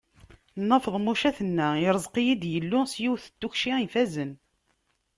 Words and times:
Nna 0.61 0.77
Feḍmuca 0.85 1.31
tenna: 1.37 1.69
Ireẓq-iyi-d 1.85 2.43
Yillu 2.51 2.81
s 2.91 2.93
yiwet 3.03 3.25
n 3.29 3.35
tukci 3.39 3.71
ifazen. 3.85 4.31